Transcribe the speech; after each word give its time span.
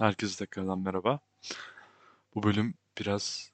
Herkese 0.00 0.46
tekrardan 0.46 0.78
merhaba. 0.78 1.20
Bu 2.34 2.42
bölüm 2.42 2.74
biraz 2.98 3.52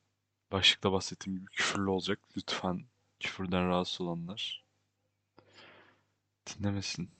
başlıkta 0.52 0.92
bahsettiğim 0.92 1.38
gibi 1.38 1.50
küfürlü 1.50 1.90
olacak. 1.90 2.20
Lütfen 2.36 2.84
küfürden 3.20 3.68
rahatsız 3.68 4.00
olanlar 4.00 4.64
dinlemesin. 6.46 7.10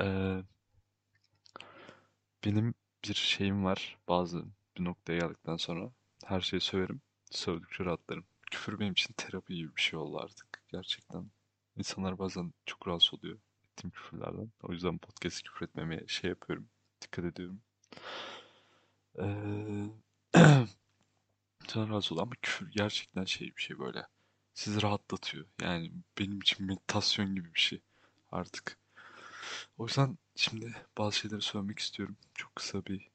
Ee, 0.00 0.42
benim 2.44 2.74
bir 3.04 3.14
şeyim 3.14 3.64
var. 3.64 3.98
Bazı 4.08 4.44
bir 4.78 4.84
noktaya 4.84 5.18
geldikten 5.18 5.56
sonra 5.56 5.90
her 6.24 6.40
şeyi 6.40 6.60
söverim. 6.60 7.00
Sövdükçe 7.30 7.84
rahatlarım. 7.84 8.24
Küfür 8.50 8.80
benim 8.80 8.92
için 8.92 9.14
terapi 9.16 9.54
gibi 9.54 9.76
bir 9.76 9.82
şey 9.82 9.98
oldu 9.98 10.18
artık. 10.18 10.62
Gerçekten. 10.68 11.30
İnsanlar 11.76 12.18
bazen 12.18 12.52
çok 12.66 12.88
rahatsız 12.88 13.14
oluyor 13.14 13.38
ettiğim 13.72 13.90
küfürlerden. 13.90 14.50
O 14.62 14.72
yüzden 14.72 14.98
podcast 14.98 15.42
küfür 15.42 15.66
etmemeye 15.66 16.04
şey 16.06 16.30
yapıyorum. 16.30 16.68
Dikkat 17.04 17.24
ediyorum. 17.24 17.60
Ee, 19.18 19.90
Canım 21.68 21.88
rahatsız 21.90 22.12
oldu 22.12 22.22
ama 22.22 22.32
küfür 22.42 22.70
gerçekten 22.70 23.24
şey 23.24 23.56
bir 23.56 23.62
şey 23.62 23.78
böyle. 23.78 24.06
Sizi 24.54 24.82
rahatlatıyor. 24.82 25.46
Yani 25.62 25.92
benim 26.18 26.40
için 26.40 26.66
meditasyon 26.66 27.34
gibi 27.34 27.54
bir 27.54 27.60
şey 27.60 27.80
artık. 28.32 28.78
O 29.78 29.86
yüzden 29.86 30.18
şimdi 30.36 30.74
bazı 30.98 31.16
şeyleri 31.18 31.42
söylemek 31.42 31.78
istiyorum. 31.78 32.16
Çok 32.34 32.56
kısa 32.56 32.86
bir 32.86 33.10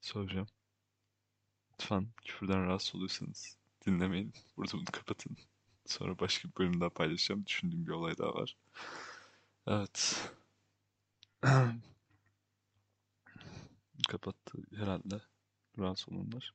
söyleyeceğim. 0.00 0.46
Lütfen 1.72 2.08
küfürden 2.24 2.66
rahatsız 2.66 2.94
oluyorsanız 2.94 3.56
dinlemeyin. 3.86 4.32
Burada 4.56 4.72
bunu 4.72 4.84
kapatın. 4.92 5.36
Sonra 5.86 6.18
başka 6.18 6.48
bir 6.48 6.56
bölüm 6.56 6.80
daha 6.80 6.90
paylaşacağım. 6.90 7.46
Düşündüğüm 7.46 7.86
bir 7.86 7.92
olay 7.92 8.18
daha 8.18 8.34
var. 8.34 8.56
Evet. 9.66 10.30
Kapattı 14.24 14.58
herhalde. 14.76 15.20
Rahatsız 15.78 16.08
olanlar. 16.08 16.54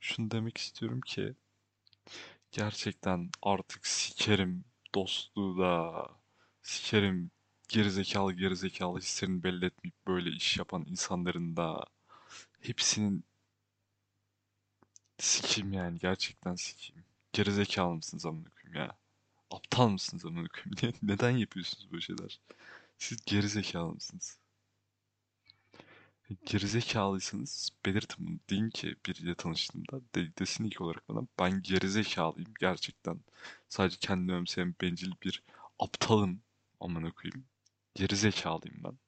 Şunu 0.00 0.30
demek 0.30 0.58
istiyorum 0.58 1.00
ki 1.00 1.34
gerçekten 2.52 3.30
artık 3.42 3.86
sikerim 3.86 4.64
dostluğu 4.94 5.58
da 5.58 6.06
sikerim 6.62 7.30
gerizekalı 7.68 8.32
gerizekalı 8.32 8.98
hislerini 8.98 9.42
belli 9.42 9.64
etmeyip 9.64 9.94
böyle 10.06 10.30
iş 10.30 10.58
yapan 10.58 10.84
insanların 10.88 11.56
da 11.56 11.84
hepsinin 12.60 13.24
sikeyim 15.18 15.72
yani 15.72 15.98
gerçekten 15.98 16.54
sikeyim. 16.54 17.04
Gerizekalı 17.32 17.94
mısınız 17.94 18.26
amına 18.26 18.48
koyayım 18.48 18.88
ya? 18.88 18.96
Aptal 19.50 19.88
mısınız 19.88 20.26
amına 20.26 20.48
koyayım? 20.48 20.98
Neden 21.02 21.30
yapıyorsunuz 21.30 21.92
böyle 21.92 22.02
şeyler? 22.02 22.40
Siz 22.98 23.24
gerizekalı 23.24 23.92
mısınız? 23.94 24.41
Gerizekalıysanız 26.46 27.70
belirtin 27.86 28.26
bunu. 28.26 28.38
Deyin 28.50 28.70
ki 28.70 28.96
biriyle 29.06 29.34
tanıştığımda 29.34 30.00
de, 30.14 30.36
desin 30.38 30.64
ilk 30.64 30.80
olarak 30.80 31.08
bana 31.08 31.26
ben 31.38 31.62
gerizekalıyım 31.62 32.54
gerçekten. 32.60 33.20
Sadece 33.68 33.96
kendimi 34.00 34.32
önemseyen 34.32 34.74
bencil 34.80 35.12
bir 35.22 35.42
aptalım 35.78 36.42
amına 36.80 37.10
koyayım. 37.12 37.44
Gerizekalıyım 37.94 38.84
ben. 38.84 38.98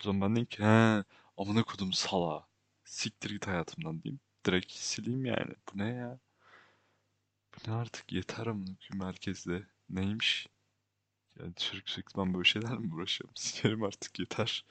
O 0.00 0.04
zaman 0.04 0.20
ben 0.22 0.36
diyeyim 0.36 0.46
ki 0.48 0.62
he 0.64 1.04
amına 1.38 1.62
kodum 1.64 1.92
sala. 1.92 2.48
Siktir 2.84 3.30
git 3.30 3.46
hayatımdan 3.46 4.02
diyeyim. 4.02 4.20
Direkt 4.46 4.72
sileyim 4.72 5.24
yani. 5.24 5.54
Bu 5.74 5.78
ne 5.78 5.88
ya? 5.88 6.18
Bu 7.54 7.70
ne 7.70 7.74
artık 7.74 8.12
yeter 8.12 8.46
amına 8.46 8.64
koyayım 8.88 9.06
herkesle. 9.06 9.66
Neymiş? 9.90 10.46
Yani 11.40 11.52
sürekli 11.56 11.92
sürekli 11.92 12.18
ben 12.18 12.34
böyle 12.34 12.44
şeylerle 12.44 12.78
mi 12.78 12.94
uğraşıyorum? 12.94 13.36
Sikerim 13.36 13.84
artık 13.84 14.18
yeter. 14.18 14.64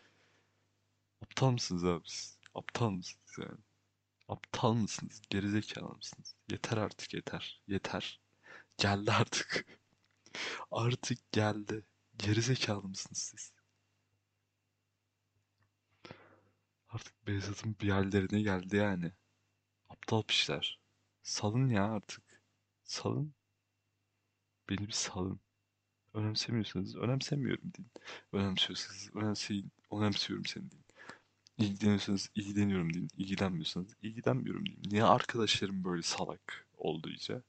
Aptal 1.21 1.51
mısınız 1.51 1.83
abi 1.85 2.09
siz? 2.09 2.37
Aptal 2.55 2.89
mısınız 2.89 3.35
yani? 3.39 3.59
Aptal 4.27 4.73
mısınız? 4.73 5.21
Gerizekalı 5.29 5.95
mısınız? 5.95 6.35
Yeter 6.51 6.77
artık 6.77 7.13
yeter. 7.13 7.61
Yeter. 7.67 8.21
Geldi 8.77 9.11
artık. 9.11 9.65
Artık 10.71 11.31
geldi. 11.31 11.85
Gerizekalı 12.17 12.87
mısınız 12.87 13.17
siz? 13.19 13.51
Artık 16.89 17.27
Behzat'ın 17.27 17.75
bir 17.81 17.87
yerlerine 17.87 18.41
geldi 18.41 18.75
yani. 18.75 19.11
Aptal 19.89 20.23
pişler. 20.23 20.79
Salın 21.23 21.69
ya 21.69 21.85
artık. 21.85 22.43
Salın. 22.83 23.33
Beni 24.69 24.87
bir 24.87 24.91
salın. 24.91 25.39
Önemsemiyorsanız 26.13 26.95
önemsemiyorum 26.95 27.73
deyin. 27.77 27.91
Önemsiyorsanız 28.33 29.15
önemseyin. 29.15 29.71
Önemsiyorum 29.91 30.45
seni 30.45 30.71
deyin. 30.71 30.86
İlgileniyorsanız 31.57 32.29
ilgileniyorum 32.35 32.93
deyin. 32.93 33.09
İlgilenmiyorsanız 33.17 33.95
ilgilenmiyorum 34.01 34.65
deyin. 34.65 34.81
Niye 34.91 35.03
arkadaşlarım 35.03 35.83
böyle 35.83 36.01
salak 36.01 36.67
oldu 36.77 37.09
iyice? 37.09 37.41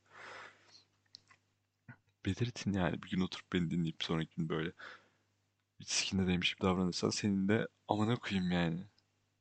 Belirtin 2.26 2.72
yani 2.72 3.02
bir 3.02 3.10
gün 3.10 3.20
oturup 3.20 3.52
beni 3.52 3.70
dinleyip 3.70 4.04
sonraki 4.04 4.36
gün 4.36 4.48
böyle 4.48 4.72
hiç 5.80 5.88
sikinde 5.88 6.26
değmiş 6.26 6.54
gibi 6.54 6.62
davranırsan 6.62 7.10
senin 7.10 7.48
de 7.48 7.68
amına 7.88 8.16
koyayım 8.16 8.50
yani. 8.50 8.86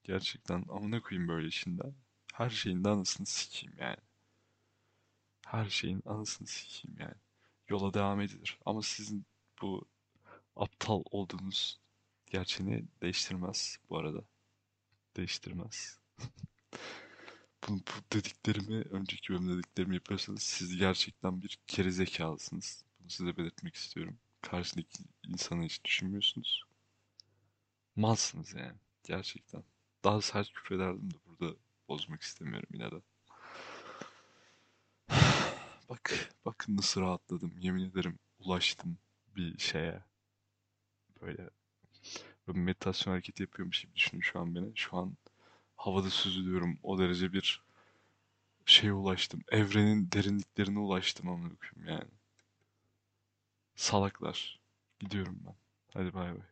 Gerçekten 0.03 0.65
amına 0.69 1.01
koyayım 1.01 1.29
böyle 1.29 1.47
işinden. 1.47 1.93
Her 2.33 2.49
şeyin 2.49 2.83
de 2.83 2.89
anasını 2.89 3.27
sikeyim 3.27 3.75
yani. 3.79 3.97
Her 5.45 5.69
şeyin 5.69 6.01
anasını 6.05 6.47
sikeyim 6.47 6.97
yani. 6.99 7.15
Yola 7.69 7.93
devam 7.93 8.21
edilir. 8.21 8.59
Ama 8.65 8.81
sizin 8.81 9.25
bu 9.61 9.85
aptal 10.55 11.03
olduğunuz 11.11 11.79
gerçeğini 12.25 12.85
değiştirmez 13.01 13.77
bu 13.89 13.97
arada. 13.97 14.23
Değiştirmez. 15.17 15.99
Bu, 17.67 17.73
bu 17.73 18.13
dediklerimi, 18.13 18.81
önceki 18.81 19.33
bölümde 19.33 19.57
dediklerimi 19.57 19.95
yapıyorsanız 19.95 20.43
siz 20.43 20.77
gerçekten 20.77 21.41
bir 21.41 21.59
gerizekalısınız. 21.67 22.83
Bunu 22.99 23.09
size 23.09 23.37
belirtmek 23.37 23.75
istiyorum. 23.75 24.17
Karşındaki 24.41 25.03
insanı 25.27 25.63
hiç 25.63 25.83
düşünmüyorsunuz. 25.83 26.63
Malsınız 27.95 28.53
yani. 28.53 28.77
Gerçekten. 29.03 29.63
Daha 30.03 30.21
sert 30.21 30.53
küfrederdim 30.53 31.13
de 31.13 31.17
burada 31.25 31.55
bozmak 31.89 32.21
istemiyorum 32.21 32.69
yine 32.73 32.91
de. 32.91 33.01
Bak, 35.89 36.29
bakın 36.45 36.77
nasıl 36.77 37.01
rahatladım. 37.01 37.53
Yemin 37.59 37.89
ederim 37.89 38.19
ulaştım 38.39 38.97
bir 39.35 39.57
şeye. 39.57 40.03
Böyle, 41.21 41.49
böyle 42.47 42.59
meditasyon 42.59 43.13
hareketi 43.13 43.43
yapıyormuş 43.43 43.81
gibi 43.81 43.95
düşünün 43.95 44.21
şu 44.21 44.39
an 44.39 44.55
beni. 44.55 44.71
Şu 44.75 44.97
an 44.97 45.17
havada 45.75 46.09
süzülüyorum. 46.09 46.79
O 46.83 46.99
derece 46.99 47.33
bir 47.33 47.63
şeye 48.65 48.93
ulaştım. 48.93 49.41
Evrenin 49.51 50.11
derinliklerine 50.11 50.79
ulaştım 50.79 51.25
koyayım 51.25 51.99
yani. 52.01 52.11
Salaklar. 53.75 54.59
Gidiyorum 54.99 55.39
ben. 55.45 55.55
Hadi 55.93 56.13
bay 56.13 56.33
bay. 56.33 56.45